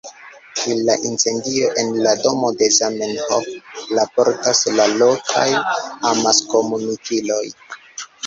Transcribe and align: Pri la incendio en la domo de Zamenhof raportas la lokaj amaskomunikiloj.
Pri 0.59 0.75
la 0.85 0.93
incendio 1.09 1.67
en 1.81 1.91
la 2.05 2.13
domo 2.21 2.49
de 2.61 2.69
Zamenhof 2.77 3.51
raportas 3.99 4.63
la 4.79 4.87
lokaj 5.03 5.47
amaskomunikiloj. 6.15 7.45